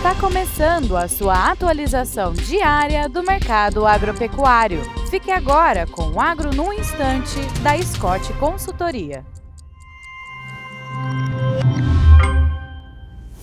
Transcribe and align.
Está 0.00 0.14
começando 0.14 0.96
a 0.96 1.06
sua 1.06 1.50
atualização 1.50 2.32
diária 2.32 3.06
do 3.06 3.22
mercado 3.22 3.86
agropecuário. 3.86 4.80
Fique 5.10 5.30
agora 5.30 5.86
com 5.86 6.12
o 6.12 6.18
Agro 6.18 6.54
no 6.56 6.72
Instante, 6.72 7.38
da 7.62 7.76
Scott 7.82 8.32
Consultoria. 8.38 9.22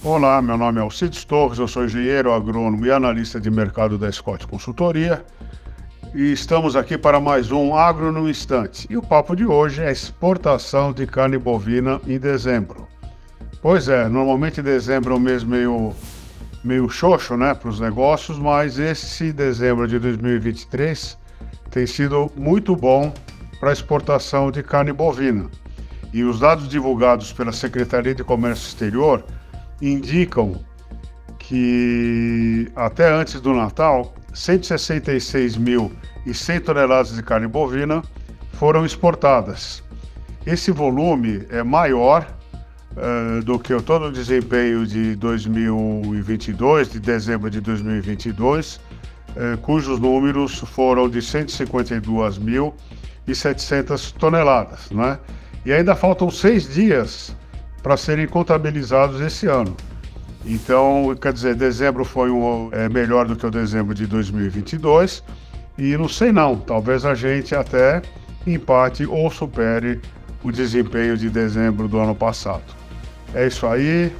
Olá, 0.03 0.41
meu 0.41 0.57
nome 0.57 0.79
é 0.79 0.81
Alcides 0.81 1.23
Torres, 1.23 1.59
eu 1.59 1.67
sou 1.67 1.85
engenheiro 1.85 2.33
agrônomo 2.33 2.83
e 2.87 2.91
analista 2.91 3.39
de 3.39 3.51
mercado 3.51 3.95
da 3.95 4.11
Scott 4.11 4.47
Consultoria 4.47 5.23
e 6.15 6.31
estamos 6.31 6.75
aqui 6.75 6.97
para 6.97 7.19
mais 7.19 7.51
um 7.51 7.75
Agro 7.75 8.11
no 8.11 8.27
Instante. 8.27 8.87
E 8.89 8.97
o 8.97 9.03
papo 9.03 9.35
de 9.35 9.45
hoje 9.45 9.83
é 9.83 9.91
exportação 9.91 10.91
de 10.91 11.05
carne 11.05 11.37
bovina 11.37 12.01
em 12.07 12.17
dezembro. 12.17 12.87
Pois 13.61 13.87
é, 13.87 14.09
normalmente 14.09 14.59
dezembro 14.59 15.13
é 15.13 15.17
um 15.17 15.19
mês 15.19 15.43
meio, 15.43 15.93
meio 16.67 16.87
xoxo 16.89 17.37
né, 17.37 17.53
para 17.53 17.69
os 17.69 17.79
negócios, 17.79 18.37
mas 18.37 18.77
esse 18.77 19.31
dezembro 19.31 19.87
de 19.87 19.97
2023 19.97 21.17
tem 21.71 21.87
sido 21.87 22.29
muito 22.35 22.75
bom 22.75 23.13
para 23.57 23.71
exportação 23.71 24.51
de 24.51 24.61
carne 24.61 24.91
bovina. 24.91 25.49
E 26.13 26.23
os 26.23 26.41
dados 26.41 26.67
divulgados 26.67 27.31
pela 27.31 27.53
Secretaria 27.53 28.13
de 28.13 28.21
Comércio 28.21 28.67
Exterior 28.67 29.23
indicam 29.81 30.59
que 31.39 32.69
até 32.75 33.09
antes 33.09 33.39
do 33.39 33.53
Natal, 33.53 34.13
166.100 34.33 36.65
toneladas 36.65 37.15
de 37.15 37.23
carne 37.23 37.47
bovina 37.47 38.03
foram 38.51 38.85
exportadas. 38.85 39.81
Esse 40.45 40.71
volume 40.71 41.45
é 41.49 41.63
maior 41.63 42.36
uh, 42.97 43.41
do 43.43 43.59
que 43.59 43.79
todo 43.81 44.07
o 44.07 44.11
desempenho 44.11 44.85
de 44.85 45.15
2022, 45.15 46.89
de 46.89 46.99
dezembro 46.99 47.49
de 47.49 47.61
2022, 47.61 48.75
uh, 48.75 48.81
eh, 49.35 49.57
cujos 49.61 49.99
números 49.99 50.59
foram 50.59 51.07
de 51.07 51.19
152.700 51.19 54.11
toneladas. 54.13 54.89
Né? 54.91 55.17
E 55.65 55.71
ainda 55.71 55.95
faltam 55.95 56.29
seis 56.31 56.73
dias 56.73 57.33
para 57.83 57.95
serem 57.95 58.27
contabilizados 58.27 59.21
esse 59.21 59.45
ano. 59.47 59.77
Então, 60.45 61.15
quer 61.21 61.31
dizer, 61.33 61.55
dezembro 61.55 62.03
foi 62.05 62.31
um, 62.31 62.69
é, 62.71 62.87
melhor 62.87 63.27
do 63.27 63.35
que 63.35 63.45
o 63.45 63.51
dezembro 63.51 63.93
de 63.93 64.07
2022 64.07 65.21
e 65.77 65.97
não 65.97 66.07
sei 66.07 66.31
não, 66.31 66.55
talvez 66.55 67.03
a 67.05 67.13
gente 67.13 67.53
até 67.53 68.01
empate 68.45 69.05
ou 69.05 69.29
supere 69.29 69.99
o 70.43 70.51
desempenho 70.51 71.17
de 71.17 71.29
dezembro 71.29 71.87
do 71.87 71.99
ano 71.99 72.15
passado. 72.15 72.63
É 73.37 73.45
isso 73.45 73.67
aí, 73.67 74.11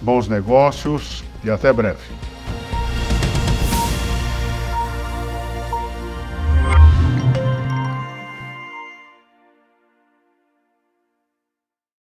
bons 0.00 0.28
negócios 0.28 1.22
e 1.44 1.50
até 1.50 1.70
breve. 1.70 1.98